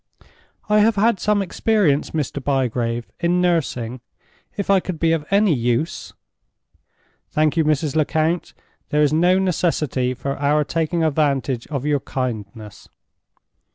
[0.67, 2.43] "I have had some experience, Mr.
[2.43, 4.01] Bygrave, in nursing.
[4.57, 6.13] If I could be of any use—"
[7.29, 7.95] "Thank you, Mrs.
[7.95, 8.55] Lecount.
[8.89, 12.89] There is no necessity for our taking advantage of your kindness."